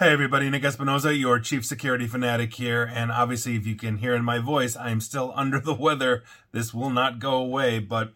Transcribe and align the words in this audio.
Hey 0.00 0.12
everybody, 0.12 0.50
Nick 0.50 0.64
Espinosa, 0.64 1.14
your 1.14 1.38
chief 1.38 1.64
security 1.64 2.08
fanatic 2.08 2.52
here, 2.54 2.90
and 2.92 3.12
obviously 3.12 3.54
if 3.54 3.64
you 3.64 3.76
can 3.76 3.98
hear 3.98 4.12
in 4.12 4.24
my 4.24 4.40
voice, 4.40 4.74
I 4.74 4.90
am 4.90 5.00
still 5.00 5.32
under 5.36 5.60
the 5.60 5.72
weather. 5.72 6.24
This 6.50 6.74
will 6.74 6.90
not 6.90 7.20
go 7.20 7.34
away, 7.36 7.78
but 7.78 8.12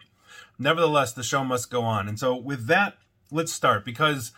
nevertheless, 0.59 1.13
the 1.13 1.23
show 1.23 1.45
must 1.45 1.71
go 1.71 1.83
on. 1.83 2.09
And 2.09 2.19
so 2.19 2.35
with 2.35 2.67
that, 2.67 2.95
let's 3.31 3.53
start 3.53 3.85
because 3.85 4.33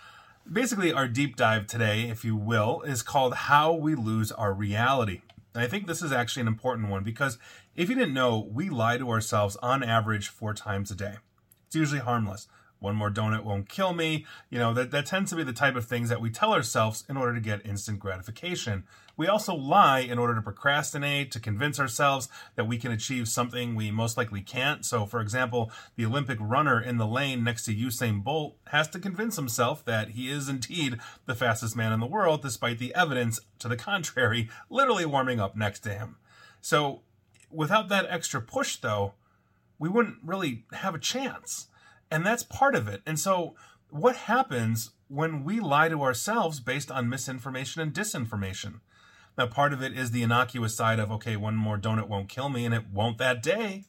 basically 0.53 0.93
our 0.93 1.09
deep 1.09 1.35
dive 1.35 1.67
today, 1.67 2.11
if 2.11 2.27
you 2.27 2.37
will, 2.37 2.83
is 2.83 3.03
called 3.03 3.33
How 3.35 3.73
We 3.73 3.95
Lose 3.95 4.31
Our 4.33 4.53
Reality. 4.53 5.23
And 5.55 5.65
I 5.65 5.67
think 5.67 5.87
this 5.87 6.03
is 6.03 6.13
actually 6.13 6.43
an 6.43 6.49
important 6.49 6.91
one 6.91 7.05
because 7.05 7.39
if 7.75 7.89
you 7.89 7.95
didn't 7.95 8.13
know, 8.13 8.51
we 8.53 8.69
lie 8.69 8.99
to 8.99 9.09
ourselves 9.09 9.57
on 9.63 9.83
average 9.83 10.29
four 10.29 10.53
times 10.53 10.91
a 10.91 10.95
day. 10.95 11.15
It's 11.69 11.77
usually 11.77 12.01
harmless 12.01 12.49
one 12.81 12.97
more 12.97 13.11
donut 13.11 13.45
won't 13.45 13.69
kill 13.69 13.93
me. 13.93 14.27
You 14.49 14.59
know, 14.59 14.75
that, 14.75 14.91
that 14.91 15.07
tends 15.07 15.31
to 15.31 15.37
be 15.37 15.45
the 15.45 15.53
type 15.53 15.77
of 15.77 15.85
things 15.85 16.09
that 16.09 16.21
we 16.21 16.31
tell 16.31 16.53
ourselves 16.53 17.05
in 17.09 17.17
order 17.17 17.35
to 17.35 17.41
get 17.41 17.65
instant 17.65 18.01
gratification. 18.01 18.85
We 19.17 19.29
also 19.29 19.55
lie 19.55 20.01
in 20.01 20.19
order 20.19 20.35
to 20.35 20.41
procrastinate, 20.41 21.31
to 21.33 21.41
convince 21.41 21.79
ourselves 21.79 22.31
that 22.57 22.67
we 22.67 22.79
can 22.79 22.91
achieve 22.91 23.29
something 23.29 23.75
we 23.75 23.91
most 23.91 24.17
likely 24.17 24.41
can't. 24.41 24.85
So, 24.85 25.05
for 25.05 25.21
example, 25.21 25.71
the 25.97 26.07
Olympic 26.07 26.39
runner 26.41 26.81
in 26.81 26.97
the 26.97 27.07
lane 27.07 27.45
next 27.45 27.67
to 27.67 27.75
Usain 27.75 28.25
Bolt 28.25 28.57
has 28.69 28.89
to 28.89 28.99
convince 28.99 29.37
himself 29.37 29.85
that 29.85 30.11
he 30.11 30.31
is 30.31 30.49
indeed 30.49 30.99
the 31.27 31.35
fastest 31.35 31.77
man 31.77 31.93
in 31.93 32.01
the 32.01 32.07
world, 32.07 32.41
despite 32.41 32.79
the 32.79 32.95
evidence 32.95 33.41
to 33.59 33.69
the 33.69 33.77
contrary 33.77 34.49
literally 34.71 35.05
warming 35.05 35.39
up 35.39 35.55
next 35.55 35.81
to 35.81 35.91
him. 35.91 36.17
So, 36.63 37.03
without 37.51 37.91
that 37.91 38.07
extra 38.09 38.41
push, 38.41 38.77
though, 38.77 39.13
we 39.79 39.91
wouldn't 39.91 40.19
really 40.25 40.65
have 40.73 40.95
a 40.95 40.99
chance. 40.99 41.67
And 42.11 42.27
that's 42.27 42.43
part 42.43 42.75
of 42.75 42.89
it. 42.89 43.03
And 43.07 43.19
so, 43.19 43.55
what 43.91 44.17
happens 44.17 44.91
when 45.09 45.45
we 45.45 45.61
lie 45.61 45.89
to 45.89 46.03
ourselves 46.03 46.61
based 46.61 46.91
on 46.91 47.09
misinformation 47.09 47.83
and 47.83 47.93
disinformation? 47.93 48.81
Now, 49.39 49.47
part 49.47 49.73
of 49.73 49.83
it 49.83 49.97
is 49.97 50.11
the 50.11 50.23
innocuous 50.23 50.77
side 50.77 50.99
of, 50.99 51.11
okay, 51.13 51.37
one 51.37 51.57
more 51.57 51.79
donut 51.79 52.09
won't 52.09 52.29
kill 52.29 52.49
me, 52.49 52.65
and 52.65 52.75
it 52.75 52.89
won't 52.93 53.19
that 53.19 53.43
day. 53.43 53.85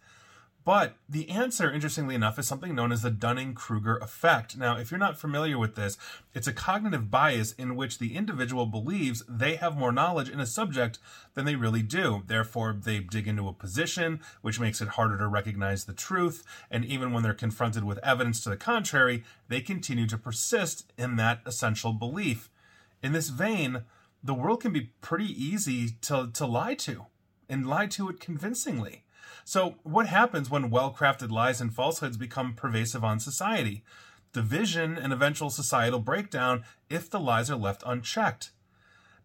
But 0.64 0.96
the 1.10 1.30
answer, 1.30 1.72
interestingly 1.72 2.14
enough, 2.14 2.38
is 2.38 2.48
something 2.48 2.76
known 2.76 2.92
as 2.92 3.02
the 3.02 3.10
Dunning 3.10 3.56
Kruger 3.56 3.98
effect. 3.98 4.56
Now, 4.56 4.78
if 4.78 4.92
you're 4.92 5.00
not 5.00 5.18
familiar 5.18 5.58
with 5.58 5.74
this, 5.74 5.98
it's 6.36 6.48
a 6.48 6.54
cognitive 6.54 7.10
bias 7.10 7.54
in 7.54 7.76
which 7.76 7.98
the 7.98 8.16
individual 8.16 8.68
believes 8.68 9.24
they 9.28 9.56
have 9.56 9.76
more 9.76 9.92
knowledge 9.92 10.30
in 10.30 10.40
a 10.40 10.46
subject 10.46 11.00
than 11.34 11.46
they 11.46 11.56
really 11.56 11.82
do. 11.82 12.22
Therefore, 12.28 12.78
they 12.80 13.00
dig 13.00 13.28
into 13.28 13.48
a 13.48 13.54
position, 13.54 14.20
which 14.44 14.60
makes 14.60 14.82
it 14.82 14.90
harder 14.90 15.18
to 15.18 15.28
recognize 15.28 15.86
the 15.86 15.94
truth. 15.94 16.44
And 16.70 16.86
even 16.86 17.12
when 17.12 17.24
they're 17.24 17.34
confronted 17.34 17.84
with 17.84 17.98
evidence 18.04 18.44
to 18.44 18.52
the 18.52 18.58
contrary, 18.58 19.24
they 19.48 19.62
continue 19.62 20.06
to 20.08 20.18
persist 20.18 20.94
in 20.96 21.16
that 21.16 21.42
essential 21.44 21.92
belief. 21.92 22.52
In 23.02 23.14
this 23.14 23.30
vein, 23.30 23.82
the 24.24 24.36
world 24.36 24.62
can 24.62 24.72
be 24.72 24.92
pretty 25.02 25.26
easy 25.26 25.90
to, 26.02 26.30
to 26.34 26.46
lie 26.46 26.76
to, 26.76 27.08
and 27.50 27.66
lie 27.66 27.88
to 27.88 28.10
it 28.10 28.20
convincingly. 28.20 29.06
So, 29.44 29.76
what 29.84 30.08
happens 30.08 30.50
when 30.50 30.70
well 30.70 30.94
crafted 30.94 31.32
lies 31.32 31.62
and 31.62 31.74
falsehoods 31.74 32.18
become 32.18 32.54
pervasive 32.54 33.04
on 33.04 33.20
society? 33.20 33.84
Division 34.34 34.98
and 34.98 35.12
eventual 35.12 35.50
societal 35.50 36.00
breakdown 36.00 36.64
if 36.90 37.10
the 37.10 37.20
lies 37.20 37.50
are 37.50 37.58
left 37.58 37.84
unchecked. 37.86 38.52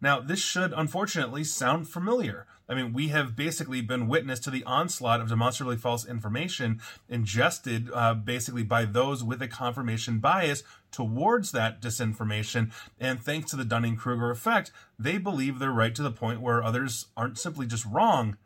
Now, 0.00 0.20
this 0.20 0.41
should 0.41 0.72
unfortunately 0.77 1.44
sound 1.44 1.89
familiar. 1.89 2.47
I 2.69 2.74
mean, 2.74 2.92
we 2.92 3.08
have 3.08 3.36
basically 3.36 3.80
been 3.80 4.08
witness 4.08 4.41
to 4.41 4.50
the 4.50 4.64
onslaught 4.64 5.20
of 5.20 5.28
demonstrably 5.28 5.77
false 5.77 6.05
information 6.05 6.80
ingested 7.08 7.91
uh, 7.94 8.14
basically 8.14 8.64
by 8.64 8.84
those 8.84 9.22
with 9.22 9.41
a 9.41 9.48
confirmation 9.48 10.19
bias 10.19 10.64
towards 10.91 11.52
that 11.52 11.80
disinformation. 11.80 12.72
And 12.98 13.22
thanks 13.22 13.50
to 13.50 13.56
the 13.56 13.64
Dunning 13.64 13.97
Kruger 13.97 14.30
effect, 14.30 14.72
they 14.98 15.17
believe 15.17 15.58
they're 15.58 15.70
right 15.70 15.94
to 15.94 16.02
the 16.02 16.11
point 16.11 16.41
where 16.41 16.62
others 16.62 17.06
aren't 17.17 17.39
simply 17.39 17.67
just 17.67 17.86
wrong, 17.86 18.36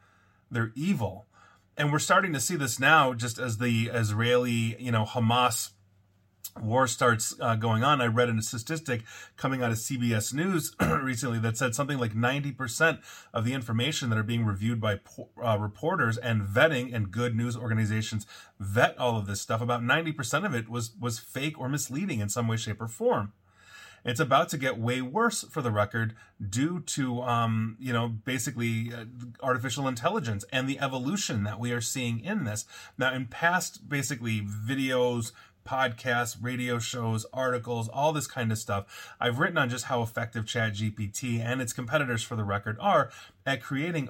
they're 0.51 0.73
evil 0.75 1.27
and 1.81 1.91
we're 1.91 1.99
starting 1.99 2.35
to 2.35 2.41
see 2.41 2.57
this 2.57 2.79
now 2.79 3.15
just 3.15 3.39
as 3.39 3.57
the 3.57 3.89
Israeli, 3.89 4.77
you 4.79 4.93
know, 4.93 5.07
Hamas 5.07 5.71
war 6.61 6.87
starts 6.87 7.35
uh, 7.41 7.55
going 7.55 7.83
on. 7.83 8.03
I 8.03 8.07
read 8.07 8.29
in 8.29 8.39
a 8.39 8.43
statistic 8.43 9.03
coming 9.39 9.63
out 9.63 9.71
of 9.71 9.79
CBS 9.79 10.35
News 10.35 10.77
recently 11.03 11.39
that 11.39 11.57
said 11.57 11.75
something 11.75 11.97
like 11.97 12.13
90% 12.13 13.01
of 13.33 13.47
the 13.47 13.55
information 13.55 14.11
that 14.11 14.19
are 14.19 14.23
being 14.23 14.45
reviewed 14.45 14.79
by 14.79 15.01
uh, 15.43 15.57
reporters 15.59 16.19
and 16.19 16.43
vetting 16.43 16.95
and 16.95 17.11
good 17.11 17.35
news 17.35 17.57
organizations 17.57 18.27
vet 18.59 18.99
all 18.99 19.17
of 19.17 19.27
this 19.27 19.41
stuff. 19.41 19.63
About 19.63 19.81
90% 19.81 20.45
of 20.45 20.55
it 20.55 20.69
was 20.69 20.93
was 21.01 21.19
fake 21.19 21.59
or 21.59 21.71
misleading 21.71 22.21
in 22.21 22.29
some 22.29 22.47
way, 22.47 22.59
shape, 22.59 22.83
or 22.83 22.89
form. 22.89 23.33
It's 24.05 24.21
about 24.21 24.49
to 24.51 24.59
get 24.59 24.79
way 24.79 25.03
worse 25.03 25.43
for 25.43 25.63
the 25.63 25.71
record 25.71 26.15
due 26.49 26.81
to, 26.81 27.23
um, 27.23 27.77
you 27.79 27.93
know, 27.93 28.09
basically 28.09 28.93
uh, 28.95 29.05
artificial 29.43 29.87
intelligence 29.87 30.45
and 30.53 30.69
the 30.69 30.81
evolution 30.81 31.45
that 31.45 31.61
we 31.61 31.73
are 31.73 31.81
seeing 31.81 32.21
in 32.21 32.45
this. 32.45 32.65
Now, 32.97 33.13
in 33.13 33.27
past, 33.27 33.89
basically, 33.89 34.41
videos, 34.41 35.33
podcasts, 35.67 36.37
radio 36.41 36.79
shows, 36.79 37.27
articles, 37.33 37.89
all 37.89 38.13
this 38.13 38.27
kind 38.27 38.51
of 38.51 38.59
stuff. 38.59 39.15
I've 39.21 39.39
written 39.39 39.59
on 39.59 39.69
just 39.69 39.85
how 39.85 40.03
effective 40.03 40.45
ChatGPT 40.45 41.39
and 41.41 41.61
its 41.61 41.73
competitors, 41.73 42.23
for 42.23 42.35
the 42.35 42.45
record, 42.45 42.77
are 42.81 43.11
at 43.47 43.63
creating 43.63 44.09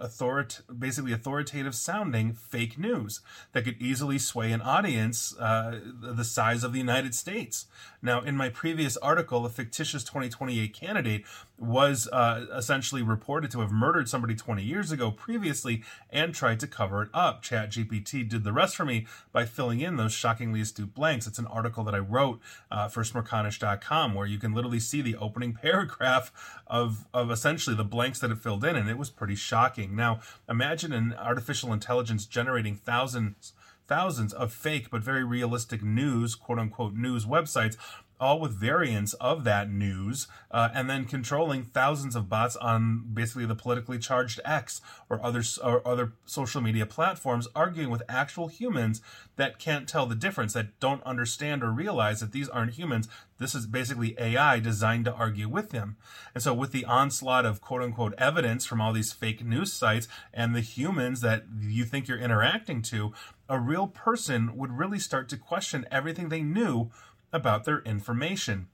basically 0.79 1.13
authoritative 1.13 1.75
sounding 1.75 2.33
fake 2.33 2.79
news 2.79 3.21
that 3.53 3.65
could 3.65 3.81
easily 3.81 4.19
sway 4.19 4.53
an 4.53 4.61
audience 4.61 5.37
uh, 5.39 5.81
the 6.01 6.25
size 6.25 6.65
of 6.65 6.73
the 6.73 6.79
United 6.79 7.15
States. 7.15 7.67
Now, 8.03 8.21
in 8.21 8.37
my 8.37 8.49
previous 8.49 8.97
article, 8.99 9.45
a 9.45 9.51
fictitious 9.51 10.03
2028 10.05 10.73
candidate 10.75 11.25
was 11.61 12.09
uh, 12.09 12.47
essentially 12.57 13.03
reported 13.03 13.51
to 13.51 13.61
have 13.61 13.71
murdered 13.71 14.09
somebody 14.09 14.35
20 14.35 14.63
years 14.63 14.91
ago 14.91 15.11
previously 15.11 15.85
and 16.09 16.35
tried 16.35 16.59
to 16.61 16.67
cover 16.67 17.03
it 17.03 17.11
up. 17.13 17.43
ChatGPT 17.43 18.27
did 18.27 18.45
the 18.45 18.53
rest 18.53 18.77
for 18.77 18.87
me 18.87 19.07
by 19.31 19.45
filling 19.45 19.81
in 19.81 19.97
those 19.97 20.13
shockingly 20.13 20.63
astute 20.63 20.95
blanks. 20.95 21.27
It's 21.27 21.39
an 21.39 21.47
article 21.47 21.85
that 21.85 21.95
I 21.95 21.99
wrote 21.99 22.41
uh, 22.71 22.89
for 22.89 23.03
smerconish.com 23.03 24.15
where 24.15 24.27
you 24.27 24.39
can 24.39 24.55
literally 24.55 24.81
see 24.81 25.03
the 25.03 25.17
opening 25.17 25.53
paragraph 25.63 26.33
of, 26.67 27.07
of 27.13 27.31
essentially 27.31 27.77
the 27.77 27.85
blanks 27.85 28.21
that 28.21 28.31
it 28.31 28.39
filled 28.39 28.65
in, 28.65 28.77
and 28.77 28.89
it 28.89 28.97
was 28.97 29.11
pretty 29.11 29.30
shocking. 29.35 29.95
Now, 29.97 30.21
imagine 30.49 30.93
an 30.93 31.15
artificial 31.15 31.73
intelligence 31.73 32.27
generating 32.27 32.77
thousands 32.77 33.53
thousands 33.87 34.33
of 34.33 34.53
fake 34.53 34.89
but 34.89 35.03
very 35.03 35.25
realistic 35.25 35.83
news, 35.83 36.37
quote 36.37 36.61
unquote 36.61 36.95
news 36.95 37.27
websites 37.27 37.77
all 38.21 38.39
with 38.39 38.53
variants 38.53 39.15
of 39.15 39.45
that 39.45 39.71
news, 39.71 40.29
uh, 40.51 40.69
and 40.75 40.89
then 40.89 41.05
controlling 41.05 41.65
thousands 41.65 42.15
of 42.15 42.29
bots 42.29 42.57
on 42.57 43.05
basically 43.13 43.47
the 43.47 43.55
politically 43.55 43.99
charged 43.99 44.41
X 44.45 44.81
or 45.09 45.25
other 45.25 45.43
or 45.65 45.87
other 45.87 46.13
social 46.27 46.61
media 46.61 46.87
platforms, 46.87 47.49
arguing 47.55 47.91
with 47.91 48.03
actual 48.09 48.49
humans 48.49 49.01
that 49.37 49.59
can't 49.59 49.89
tell 49.89 50.07
the 50.07 50.15
difference, 50.15 50.53
that 50.53 50.79
don't 50.81 51.03
understand 51.05 51.65
or 51.65 51.71
realize 51.71 52.21
that 52.21 52.33
these 52.33 52.49
aren't 52.49 52.75
humans. 52.75 53.09
This 53.39 53.55
is 53.55 53.67
basically 53.67 54.15
AI 54.19 54.61
designed 54.61 55.07
to 55.07 55.15
argue 55.15 55.49
with 55.49 55.71
them. 55.71 55.97
And 56.35 56.43
so, 56.43 56.53
with 56.53 56.73
the 56.73 56.85
onslaught 56.85 57.47
of 57.47 57.63
quote 57.63 57.81
unquote 57.83 58.15
evidence 58.19 58.67
from 58.67 58.83
all 58.83 58.93
these 58.93 59.13
fake 59.13 59.43
news 59.43 59.73
sites 59.73 60.09
and 60.35 60.55
the 60.55 60.61
humans 60.61 61.23
that 61.23 61.45
you 61.59 61.85
think 61.85 62.07
you're 62.07 62.19
interacting 62.19 62.83
to, 62.83 63.15
a 63.49 63.59
real 63.59 63.89
person 63.89 64.57
would 64.57 64.79
really 64.79 64.99
start 64.99 65.29
to 65.29 65.37
question 65.37 65.87
everything 65.91 66.29
they 66.29 66.43
knew 66.43 66.91
about 67.33 67.65
their 67.65 67.81
information. 67.81 68.69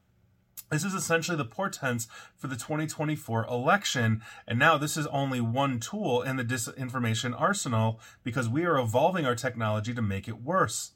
This 0.71 0.85
is 0.85 0.95
essentially 0.95 1.37
the 1.37 1.45
portents 1.45 2.09
for 2.35 2.49
the 2.49 2.57
2024 2.57 3.47
election. 3.47 4.23
And 4.49 4.59
now 4.59 4.77
this 4.77 4.97
is 4.97 5.07
only 5.09 5.41
one 5.41 5.79
tool 5.79 6.23
in 6.23 6.37
the 6.37 6.45
disinformation 6.45 7.41
arsenal 7.41 8.01
because 8.25 8.49
we 8.49 8.65
are 8.65 8.79
evolving 8.79 9.25
our 9.25 9.37
technology 9.37 9.95
to 9.95 10.03
make 10.03 10.27
it 10.27 10.43
worse 10.43 10.93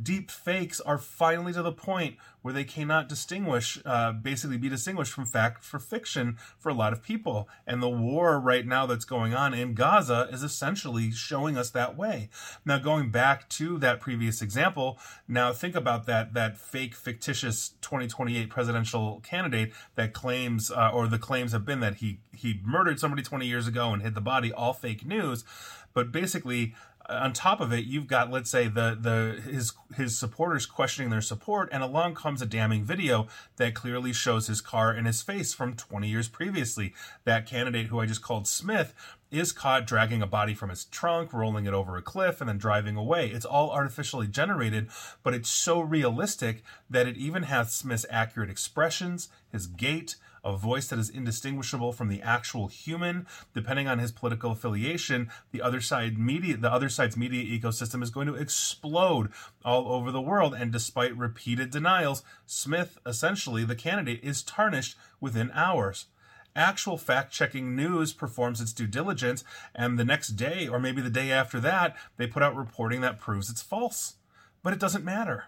deep 0.00 0.30
fakes 0.30 0.80
are 0.80 0.98
finally 0.98 1.52
to 1.52 1.62
the 1.62 1.72
point 1.72 2.16
where 2.42 2.54
they 2.54 2.64
cannot 2.64 3.08
distinguish, 3.08 3.80
uh, 3.84 4.12
basically 4.12 4.56
be 4.56 4.68
distinguished 4.68 5.12
from 5.12 5.26
fact 5.26 5.64
for 5.64 5.78
fiction 5.78 6.36
for 6.56 6.68
a 6.68 6.74
lot 6.74 6.92
of 6.92 7.02
people. 7.02 7.48
And 7.66 7.82
the 7.82 7.88
war 7.88 8.38
right 8.38 8.64
now 8.64 8.86
that's 8.86 9.04
going 9.04 9.34
on 9.34 9.54
in 9.54 9.74
Gaza 9.74 10.28
is 10.32 10.42
essentially 10.42 11.10
showing 11.10 11.56
us 11.56 11.70
that 11.70 11.96
way. 11.96 12.30
Now, 12.64 12.78
going 12.78 13.10
back 13.10 13.48
to 13.50 13.78
that 13.78 14.00
previous 14.00 14.40
example, 14.40 14.98
now 15.26 15.52
think 15.52 15.74
about 15.74 16.06
that 16.06 16.32
that 16.34 16.56
fake 16.56 16.94
fictitious 16.94 17.70
2028 17.80 18.48
presidential 18.48 19.20
candidate 19.20 19.72
that 19.96 20.12
claims, 20.12 20.70
uh, 20.70 20.90
or 20.92 21.08
the 21.08 21.18
claims 21.18 21.52
have 21.52 21.64
been 21.64 21.80
that 21.80 21.96
he 21.96 22.20
he 22.32 22.60
murdered 22.64 23.00
somebody 23.00 23.22
20 23.22 23.46
years 23.46 23.66
ago 23.66 23.92
and 23.92 24.02
hid 24.02 24.14
the 24.14 24.20
body. 24.20 24.52
All 24.52 24.72
fake 24.72 25.04
news. 25.04 25.44
But 25.92 26.12
basically, 26.12 26.74
on 27.08 27.32
top 27.32 27.60
of 27.60 27.72
it, 27.72 27.86
you've 27.86 28.06
got 28.06 28.30
let's 28.30 28.50
say 28.50 28.68
the 28.68 28.96
the 29.00 29.40
his 29.50 29.72
his 29.96 30.16
supporters 30.16 30.66
questioning 30.66 31.10
their 31.10 31.22
support, 31.22 31.68
and 31.72 31.82
along 31.82 32.14
comes 32.14 32.42
a 32.42 32.46
damning 32.46 32.84
video 32.84 33.26
that 33.56 33.74
clearly 33.74 34.12
shows 34.12 34.46
his 34.46 34.60
car 34.60 34.90
and 34.90 35.06
his 35.06 35.22
face 35.22 35.54
from 35.54 35.74
20 35.74 36.08
years 36.08 36.28
previously. 36.28 36.94
That 37.24 37.46
candidate 37.46 37.86
who 37.86 38.00
I 38.00 38.06
just 38.06 38.22
called 38.22 38.46
Smith 38.46 38.92
is 39.30 39.52
caught 39.52 39.86
dragging 39.86 40.22
a 40.22 40.26
body 40.26 40.54
from 40.54 40.70
his 40.70 40.84
trunk, 40.84 41.32
rolling 41.32 41.66
it 41.66 41.74
over 41.74 41.96
a 41.96 42.02
cliff, 42.02 42.40
and 42.40 42.48
then 42.48 42.58
driving 42.58 42.96
away. 42.96 43.28
It's 43.28 43.44
all 43.44 43.70
artificially 43.70 44.26
generated, 44.26 44.88
but 45.22 45.34
it's 45.34 45.50
so 45.50 45.80
realistic 45.80 46.62
that 46.88 47.06
it 47.06 47.16
even 47.16 47.44
has 47.44 47.72
Smith's 47.72 48.06
accurate 48.10 48.50
expressions, 48.50 49.28
his 49.50 49.66
gait, 49.66 50.16
a 50.44 50.56
voice 50.56 50.88
that 50.88 50.98
is 50.98 51.10
indistinguishable 51.10 51.92
from 51.92 52.08
the 52.08 52.22
actual 52.22 52.68
human. 52.68 53.26
Depending 53.54 53.88
on 53.88 53.98
his 53.98 54.12
political 54.12 54.52
affiliation, 54.52 55.30
the 55.50 55.62
other 55.62 55.80
side 55.80 56.18
media, 56.18 56.56
the 56.56 56.72
other 56.72 56.88
side's 56.88 57.16
media 57.16 57.58
ecosystem 57.58 58.02
is 58.02 58.10
going 58.10 58.26
to 58.26 58.34
explode 58.34 59.30
all 59.64 59.92
over 59.92 60.10
the 60.10 60.20
world. 60.20 60.54
And 60.54 60.72
despite 60.72 61.16
repeated 61.16 61.70
denials, 61.70 62.22
Smith, 62.46 62.98
essentially 63.06 63.64
the 63.64 63.76
candidate, 63.76 64.20
is 64.22 64.42
tarnished 64.42 64.96
within 65.20 65.50
hours 65.52 66.06
actual 66.56 66.98
fact 66.98 67.32
checking 67.32 67.76
news 67.76 68.12
performs 68.12 68.60
its 68.60 68.72
due 68.72 68.86
diligence, 68.86 69.44
and 69.74 69.98
the 69.98 70.04
next 70.04 70.30
day, 70.30 70.66
or 70.66 70.78
maybe 70.78 71.00
the 71.00 71.08
day 71.08 71.30
after 71.30 71.60
that, 71.60 71.96
they 72.16 72.26
put 72.26 72.42
out 72.42 72.56
reporting 72.56 73.00
that 73.00 73.20
proves 73.20 73.48
it's 73.48 73.62
false. 73.62 74.16
But 74.62 74.72
it 74.72 74.80
doesn't 74.80 75.04
matter 75.04 75.44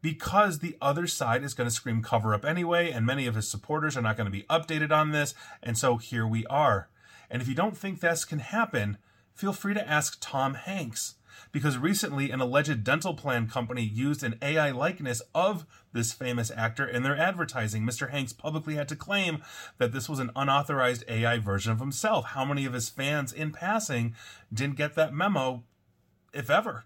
because 0.00 0.58
the 0.58 0.76
other 0.80 1.06
side 1.06 1.42
is 1.42 1.54
going 1.54 1.68
to 1.68 1.74
scream 1.74 2.02
cover 2.02 2.34
up 2.34 2.44
anyway, 2.44 2.90
and 2.90 3.04
many 3.04 3.26
of 3.26 3.34
his 3.34 3.48
supporters 3.50 3.96
are 3.96 4.02
not 4.02 4.16
going 4.16 4.26
to 4.26 4.30
be 4.30 4.44
updated 4.44 4.92
on 4.92 5.10
this. 5.10 5.34
And 5.62 5.76
so 5.76 5.96
here 5.96 6.26
we 6.26 6.46
are. 6.46 6.88
And 7.30 7.42
if 7.42 7.48
you 7.48 7.54
don't 7.54 7.76
think 7.76 8.00
this 8.00 8.24
can 8.24 8.38
happen, 8.38 8.98
feel 9.34 9.52
free 9.52 9.74
to 9.74 9.88
ask 9.88 10.18
Tom 10.20 10.54
Hanks. 10.54 11.14
Because 11.52 11.78
recently, 11.78 12.30
an 12.30 12.40
alleged 12.40 12.82
dental 12.82 13.14
plan 13.14 13.48
company 13.48 13.82
used 13.82 14.24
an 14.24 14.38
AI 14.42 14.70
likeness 14.70 15.22
of 15.34 15.66
this 15.92 16.12
famous 16.12 16.50
actor 16.50 16.86
in 16.86 17.04
their 17.04 17.16
advertising. 17.16 17.84
Mr. 17.84 18.10
Hanks 18.10 18.32
publicly 18.32 18.74
had 18.74 18.88
to 18.88 18.96
claim 18.96 19.42
that 19.78 19.92
this 19.92 20.08
was 20.08 20.18
an 20.18 20.30
unauthorized 20.34 21.04
AI 21.08 21.38
version 21.38 21.70
of 21.70 21.78
himself. 21.78 22.26
How 22.26 22.44
many 22.44 22.64
of 22.64 22.72
his 22.72 22.88
fans, 22.88 23.32
in 23.32 23.52
passing, 23.52 24.14
didn't 24.52 24.76
get 24.76 24.94
that 24.96 25.14
memo, 25.14 25.62
if 26.32 26.50
ever? 26.50 26.84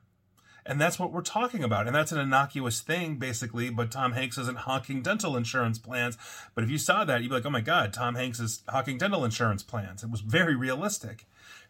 And 0.64 0.80
that's 0.80 0.98
what 0.98 1.12
we're 1.12 1.22
talking 1.22 1.64
about. 1.64 1.86
And 1.86 1.94
that's 1.94 2.12
an 2.12 2.20
innocuous 2.20 2.80
thing, 2.80 3.16
basically. 3.16 3.70
But 3.70 3.90
Tom 3.90 4.12
Hanks 4.12 4.38
isn't 4.38 4.58
hawking 4.58 5.02
dental 5.02 5.36
insurance 5.36 5.78
plans. 5.78 6.16
But 6.54 6.64
if 6.64 6.70
you 6.70 6.78
saw 6.78 7.04
that, 7.04 7.22
you'd 7.22 7.30
be 7.30 7.34
like, 7.34 7.46
oh 7.46 7.50
my 7.50 7.60
God, 7.60 7.92
Tom 7.92 8.14
Hanks 8.14 8.40
is 8.40 8.62
hawking 8.68 8.98
dental 8.98 9.24
insurance 9.24 9.62
plans. 9.62 10.02
It 10.02 10.10
was 10.10 10.20
very 10.20 10.54
realistic. 10.54 11.26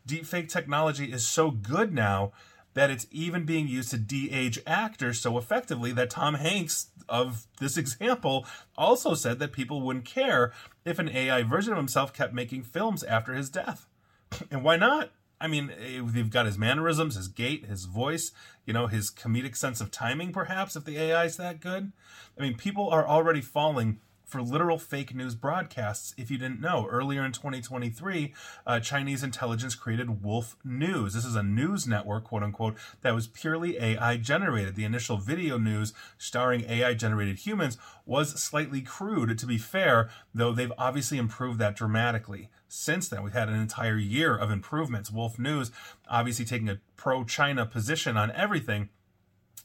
Deepfake 0.06 0.49
technology 0.49 1.12
is 1.12 1.27
so 1.27 1.50
good 1.50 1.93
now 1.93 2.33
that 2.75 2.91
it's 2.91 3.06
even 3.11 3.44
being 3.44 3.69
used 3.69 3.91
to 3.91 3.99
de-age 3.99 4.59
actors 4.67 5.21
so 5.21 5.37
effectively 5.37 5.93
that 5.93 6.11
Tom 6.11 6.35
Hanks 6.35 6.89
of 7.09 7.47
this 7.61 7.77
example 7.79 8.47
also 8.77 9.15
said 9.15 9.39
that 9.39 9.53
people 9.53 9.81
wouldn't 9.81 10.05
care 10.05 10.53
if 10.85 10.99
an 10.99 11.09
AI 11.09 11.43
version 11.43 11.73
of 11.73 11.79
himself 11.79 12.12
kept 12.12 12.35
making 12.35 12.62
films 12.62 13.03
after 13.05 13.35
his 13.35 13.50
death. 13.50 13.87
And 14.50 14.65
why 14.65 14.77
not? 14.77 15.11
I 15.43 15.49
mean, 15.49 15.71
eh, 15.71 16.00
they've 16.05 16.31
got 16.31 16.47
his 16.47 16.56
mannerisms, 16.56 17.17
his 17.17 17.27
gait, 17.27 17.67
his 17.67 17.87
voice, 17.87 18.31
you 18.65 18.73
know, 18.73 18.87
his 18.87 19.11
comedic 19.11 19.56
sense 19.56 19.81
of 19.81 19.91
timing, 19.91 20.33
perhaps, 20.33 20.77
if 20.77 20.85
the 20.85 20.97
AI 20.97 21.25
is 21.25 21.37
that 21.37 21.61
good. 21.61 21.91
I 22.39 22.43
mean, 22.43 22.56
people 22.56 22.89
are 22.91 23.06
already 23.06 23.41
falling 23.41 23.99
for 24.32 24.40
literal 24.40 24.79
fake 24.79 25.14
news 25.14 25.34
broadcasts. 25.34 26.14
If 26.17 26.31
you 26.31 26.38
didn't 26.38 26.58
know, 26.58 26.88
earlier 26.90 27.23
in 27.23 27.32
2023, 27.32 28.32
uh, 28.67 28.81
Chinese 28.81 29.23
intelligence 29.23 29.75
created 29.75 30.25
Wolf 30.25 30.56
News. 30.64 31.12
This 31.12 31.26
is 31.26 31.37
a 31.37 31.43
news 31.43 31.87
network, 31.87 32.25
quote 32.25 32.43
unquote, 32.43 32.76
that 33.02 33.14
was 33.14 33.26
purely 33.26 33.79
AI 33.79 34.17
generated. 34.17 34.75
The 34.75 34.87
initial 34.87 35.19
video 35.19 35.58
news 35.58 35.93
starring 36.17 36.64
AI 36.64 36.94
generated 36.94 37.40
humans 37.40 37.76
was 38.06 38.43
slightly 38.43 38.81
crude, 38.81 39.38
to 39.38 39.46
be 39.46 39.58
fair, 39.58 40.08
though 40.34 40.52
they've 40.52 40.73
obviously 40.79 41.19
improved 41.19 41.58
that 41.58 41.76
dramatically. 41.76 42.49
Since 42.69 43.11
then, 43.11 43.23
we've 43.23 43.34
had 43.34 43.50
an 43.50 43.61
entire 43.61 43.99
year 43.99 44.34
of 44.34 44.50
improvements. 44.50 45.11
Wolf 45.11 45.38
News 45.38 45.70
obviously 46.08 46.46
taking 46.46 46.70
a 46.70 46.81
pro 46.96 47.23
China 47.23 47.67
position 47.67 48.17
on 48.17 48.31
everything 48.31 48.88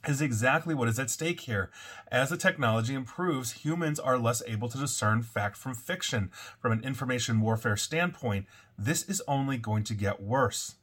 is 0.07 0.21
exactly 0.21 0.73
what 0.73 0.87
is 0.87 0.99
at 0.99 1.09
stake 1.09 1.41
here. 1.41 1.69
As 2.11 2.29
the 2.29 2.37
technology 2.37 2.93
improves, 2.93 3.63
humans 3.63 3.99
are 3.99 4.17
less 4.17 4.41
able 4.47 4.69
to 4.69 4.77
discern 4.77 5.21
fact 5.21 5.57
from 5.57 5.73
fiction. 5.73 6.31
From 6.59 6.71
an 6.71 6.83
information 6.83 7.41
warfare 7.41 7.77
standpoint, 7.77 8.45
this 8.77 9.03
is 9.03 9.21
only 9.27 9.57
going 9.57 9.83
to 9.85 9.93
get 9.93 10.21
worse. 10.21 10.75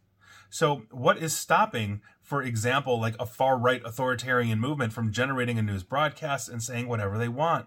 So, 0.51 0.83
what 0.91 1.19
is 1.19 1.37
stopping, 1.37 2.01
for 2.23 2.43
example, 2.43 3.01
like 3.01 3.17
a 3.19 3.27
far 3.27 3.59
right 3.59 3.83
authoritarian 3.85 4.61
movement 4.61 4.93
from 4.93 5.11
generating 5.11 5.59
a 5.59 5.63
news 5.63 5.83
broadcast 5.83 6.49
and 6.49 6.63
saying 6.63 6.87
whatever 6.87 7.19
they 7.19 7.29
want? 7.29 7.67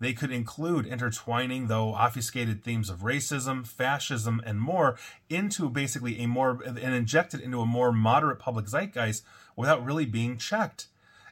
They 0.00 0.12
could 0.12 0.30
include 0.30 0.86
intertwining, 0.86 1.66
though 1.66 1.94
obfuscated 1.94 2.62
themes 2.62 2.88
of 2.88 3.00
racism, 3.00 3.66
fascism, 3.66 4.40
and 4.44 4.60
more 4.60 4.96
into 5.28 5.68
basically 5.68 6.20
a 6.20 6.28
more, 6.28 6.62
and 6.64 6.78
injected 6.78 7.40
into 7.40 7.60
a 7.60 7.66
more 7.66 7.92
moderate 7.92 8.38
public 8.38 8.66
zeitgeist 8.66 9.22
without 9.56 9.84
really 9.84 10.06
being 10.06 10.36
checked. 10.36 10.86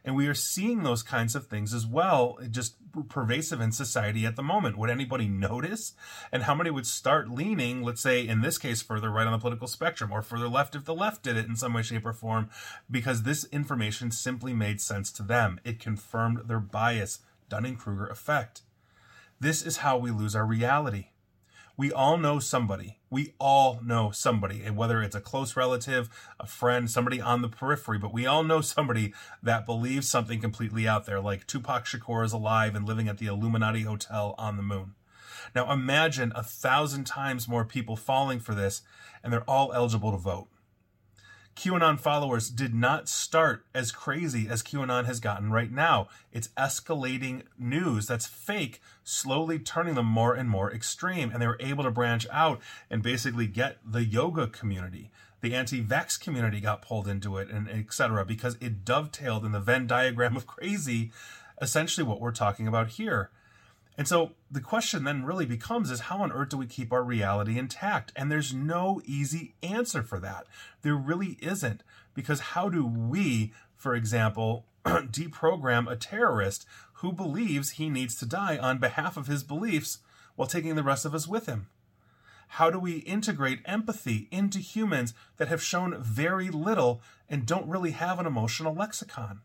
And 0.04 0.14
we 0.14 0.28
are 0.28 0.34
seeing 0.34 0.84
those 0.84 1.02
kinds 1.02 1.34
of 1.34 1.46
things 1.46 1.74
as 1.74 1.84
well, 1.84 2.38
just 2.48 2.76
pervasive 3.08 3.60
in 3.60 3.72
society 3.72 4.24
at 4.24 4.36
the 4.36 4.42
moment. 4.42 4.78
Would 4.78 4.88
anybody 4.88 5.26
notice? 5.26 5.94
And 6.30 6.44
how 6.44 6.54
many 6.54 6.70
would 6.70 6.86
start 6.86 7.28
leaning, 7.28 7.82
let's 7.82 8.02
say, 8.02 8.26
in 8.26 8.40
this 8.40 8.56
case, 8.56 8.82
further 8.82 9.10
right 9.10 9.26
on 9.26 9.32
the 9.32 9.38
political 9.38 9.66
spectrum 9.66 10.12
or 10.12 10.22
further 10.22 10.48
left 10.48 10.76
if 10.76 10.84
the 10.84 10.94
left 10.94 11.24
did 11.24 11.36
it 11.36 11.46
in 11.46 11.56
some 11.56 11.74
way, 11.74 11.82
shape, 11.82 12.06
or 12.06 12.12
form? 12.12 12.48
Because 12.88 13.24
this 13.24 13.46
information 13.46 14.12
simply 14.12 14.54
made 14.54 14.80
sense 14.80 15.10
to 15.12 15.24
them. 15.24 15.60
It 15.64 15.80
confirmed 15.80 16.42
their 16.46 16.60
bias. 16.60 17.19
Dunning 17.48 17.76
Kruger 17.76 18.06
effect. 18.06 18.62
This 19.38 19.62
is 19.64 19.78
how 19.78 19.98
we 19.98 20.10
lose 20.10 20.34
our 20.34 20.46
reality. 20.46 21.08
We 21.76 21.93
all 21.93 22.16
know 22.16 22.38
somebody. 22.38 23.00
We 23.10 23.34
all 23.38 23.81
know 23.84 24.10
somebody, 24.10 24.62
and 24.64 24.78
whether 24.78 25.02
it's 25.02 25.14
a 25.14 25.20
close 25.20 25.56
relative, 25.56 26.08
a 26.40 26.46
friend, 26.46 26.90
somebody 26.90 27.20
on 27.20 27.43
the 27.43 27.50
periphery, 27.50 27.98
but 27.98 28.14
we 28.14 28.25
all 28.25 28.43
know 28.43 28.62
somebody 28.62 29.12
that 29.43 29.66
believes 29.66 30.08
something 30.08 30.40
completely 30.40 30.88
out 30.88 31.04
there, 31.04 31.20
like 31.20 31.46
Tupac 31.46 31.84
Shakur 31.84 32.25
is 32.25 32.32
alive 32.32 32.75
and 32.75 32.87
living 32.87 33.08
at 33.08 33.19
the 33.19 33.26
Illuminati 33.26 33.82
Hotel 33.82 34.34
on 34.38 34.56
the 34.56 34.62
moon. 34.62 34.94
Now 35.54 35.70
imagine 35.70 36.32
a 36.34 36.43
thousand 36.43 37.04
times 37.04 37.46
more 37.46 37.64
people 37.64 37.94
falling 37.94 38.40
for 38.40 38.54
this, 38.54 38.81
and 39.22 39.31
they're 39.31 39.43
all 39.43 39.72
eligible 39.75 40.12
to 40.12 40.19
vote. 40.19 40.48
QAnon 41.56 41.99
followers 41.99 42.50
did 42.50 42.75
not 42.75 43.08
start 43.08 43.64
as 43.75 43.91
crazy 43.91 44.47
as 44.47 44.62
QAnon 44.62 45.06
has 45.06 45.20
gotten 45.20 45.50
right 45.50 45.73
now. 45.73 46.08
It's 46.31 46.49
escalating 46.49 47.44
news 47.58 48.06
that's 48.06 48.26
fake, 48.26 48.82
slowly 49.03 49.58
turning 49.58 49.94
them 49.94 50.05
more 50.05 50.35
and 50.35 50.50
more 50.50 50.70
extreme. 50.70 51.31
And 51.31 51.41
they 51.41 51.47
were 51.47 51.56
able 51.58 51.85
to 51.85 51.91
branch 51.91 52.26
out 52.31 52.61
and 52.91 53.03
basically 53.03 53.47
get 53.47 53.79
the 53.82 54.05
yoga 54.05 54.49
community. 54.49 55.11
The 55.41 55.55
anti-vax 55.55 56.20
community 56.20 56.61
got 56.61 56.82
pulled 56.82 57.08
into 57.08 57.38
it 57.38 57.49
and 57.49 57.70
etc. 57.70 58.26
because 58.26 58.58
it 58.61 58.85
dovetailed 58.85 59.47
in 59.47 59.53
the 59.53 59.61
Venn 59.61 59.87
diagram 59.87 60.37
of 60.37 60.47
crazy, 60.47 61.11
essentially 61.62 62.06
what 62.06 62.20
we're 62.20 62.32
talking 62.32 62.69
about 62.69 62.88
here. 62.91 63.31
And 63.98 64.06
so 64.06 64.32
the 64.50 64.60
question 64.60 65.04
then 65.04 65.25
really 65.25 65.46
becomes 65.46 65.90
is 65.90 66.00
how 66.00 66.19
on 66.19 66.32
earth 66.32 66.50
do 66.50 66.58
we 66.58 66.66
keep 66.66 66.93
our 66.93 67.02
reality 67.02 67.58
intact? 67.58 68.12
And 68.15 68.31
there's 68.31 68.53
no 68.53 69.00
easy 69.06 69.55
answer 69.62 70.03
for 70.03 70.20
that. 70.20 70.46
There 70.82 70.94
really 70.94 71.38
isn't. 71.41 71.82
Because 72.15 72.41
how 72.41 72.69
do 72.69 72.86
we, 72.86 73.53
for 73.74 73.94
example, 73.94 74.67
deprogram 74.84 75.91
a 75.91 75.96
terrorist 75.96 76.67
who 76.94 77.12
believes 77.12 77.70
he 77.70 77.88
needs 77.88 78.17
to 78.17 78.26
die 78.26 78.58
on 78.58 78.79
behalf 78.79 79.17
of 79.17 79.26
his 79.26 79.43
beliefs 79.43 79.98
while 80.34 80.48
taking 80.48 80.74
the 80.74 80.82
rest 80.82 81.05
of 81.05 81.15
us 81.15 81.26
with 81.26 81.46
him? 81.46 81.69
How 82.48 82.70
do 82.70 82.79
we 82.79 82.98
integrate 82.98 83.60
empathy 83.65 84.29
into 84.31 84.58
humans 84.58 85.15
that 85.36 85.48
have 85.48 85.62
shown 85.62 86.00
very 86.00 86.48
little 86.48 87.03
and 87.29 87.46
don't 87.46 87.69
really 87.69 87.91
have 87.91 88.19
an 88.19 88.26
emotional 88.26 88.74
lexicon? 88.74 89.41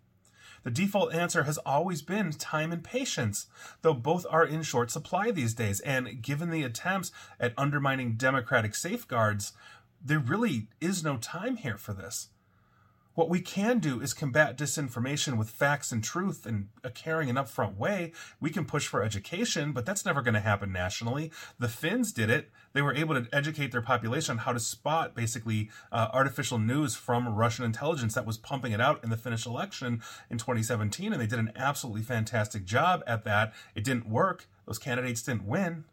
The 0.63 0.72
default 0.72 1.13
answer 1.13 1.44
has 1.44 1.58
always 1.60 2.01
been 2.01 2.32
time 2.32 2.72
and 2.72 2.84
patience, 2.84 3.48
though 3.82 3.94
both 3.94 4.25
are 4.30 4.46
in 4.46 4.62
short 4.63 4.91
supply 4.91 5.32
these 5.32 5.53
days. 5.53 5.80
And 5.82 6.22
given 6.22 6.50
the 6.50 6.63
attempts 6.63 7.12
at 7.39 7.53
undermining 7.58 8.13
democratic 8.13 8.75
safeguards, 8.75 9.53
there 10.03 10.20
really 10.20 10.68
is 10.80 11.03
no 11.03 11.18
time 11.18 11.58
here 11.58 11.77
for 11.77 11.94
this. 11.94 12.30
What 13.13 13.30
we 13.30 13.41
can 13.41 13.80
do 13.80 14.00
is 14.00 14.13
combat 14.13 14.58
disinformation 14.58 15.38
with 15.38 15.50
facts 15.50 15.91
and 15.91 16.01
truth 16.01 16.48
in 16.48 16.70
a 16.82 16.89
caring 16.89 17.27
and 17.30 17.38
upfront 17.38 17.75
way. 17.75 18.13
We 18.39 18.50
can 18.50 18.63
push 18.63 18.88
for 18.88 19.03
education, 19.03 19.74
but 19.74 19.86
that's 19.86 20.06
never 20.06 20.22
going 20.22 20.34
to 20.34 20.39
happen 20.39 20.72
nationally. 20.72 21.30
The 21.60 21.68
Finns 21.68 22.13
did 22.13 22.30
it. 22.30 22.51
They 22.72 22.82
were 22.82 22.96
able 22.96 23.22
to 23.22 23.27
educate 23.36 23.74
their 23.74 23.82
population 23.82 24.34
on 24.34 24.38
how 24.39 24.53
to 24.53 24.62
spot 24.62 25.13
basically 25.13 25.70
uh, 25.91 26.08
artificial 26.13 26.58
news 26.58 26.96
from 26.96 27.27
Russian 27.27 27.65
intelligence 27.65 28.13
that 28.13 28.25
was 28.25 28.38
pumping 28.38 28.72
it 28.72 28.80
out 28.80 29.03
in 29.03 29.10
the 29.10 29.18
Finnish 29.18 29.46
election 29.46 30.01
in 30.30 30.38
2017, 30.38 31.12
and 31.12 31.22
they 31.22 31.27
did 31.27 31.39
an 31.39 31.51
absolutely 31.58 32.03
fantastic 32.03 32.63
job 32.63 33.03
at 33.06 33.25
that. 33.25 33.53
It 33.75 33.84
didn't 33.84 34.08
work. 34.08 34.48
Those 34.65 34.80
candidates 34.80 35.22
didn't 35.22 35.46
win. 35.46 35.84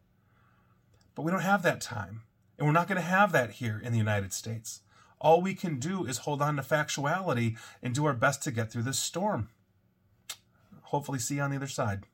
But 1.16 1.22
we 1.22 1.32
don't 1.32 1.40
have 1.40 1.64
that 1.64 1.80
time. 1.80 2.22
And 2.58 2.66
we're 2.66 2.72
not 2.72 2.86
going 2.86 3.00
to 3.00 3.02
have 3.02 3.32
that 3.32 3.52
here 3.52 3.80
in 3.82 3.90
the 3.90 3.98
United 3.98 4.32
States. 4.32 4.82
All 5.20 5.40
we 5.40 5.54
can 5.54 5.78
do 5.78 6.04
is 6.04 6.18
hold 6.18 6.40
on 6.40 6.56
to 6.56 6.62
factuality 6.62 7.56
and 7.82 7.94
do 7.94 8.04
our 8.06 8.14
best 8.14 8.42
to 8.44 8.50
get 8.50 8.70
through 8.70 8.84
this 8.84 8.98
storm. 8.98 9.48
Hopefully, 10.82 11.18
see 11.18 11.36
you 11.36 11.42
on 11.42 11.50
the 11.50 11.56
other 11.56 11.66
side. 11.66 12.04